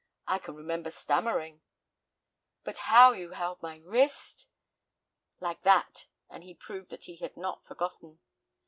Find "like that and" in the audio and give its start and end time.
5.39-6.43